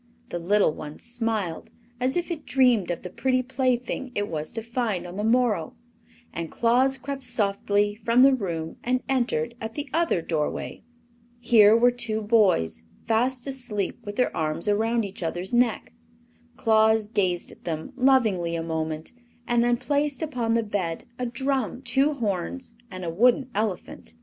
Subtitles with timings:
[0.29, 1.69] The little one smiled,
[1.99, 5.75] as if it dreamed of the pretty plaything it was to find on the morrow,
[6.33, 10.81] and Claus crept softly from the room and entered at the other doorway.
[11.39, 15.93] Here were two boys, fast asleep with their arms around each other's neck.
[16.57, 19.11] Claus gazed at them lovingly a moment
[19.47, 24.15] and then placed upon the bed a drum, two horns and a wooden elephant.